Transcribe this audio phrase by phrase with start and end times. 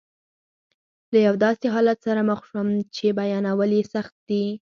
[1.11, 4.45] له یو داسې حالت سره مخ شوم چې بیانول یې سخت دي.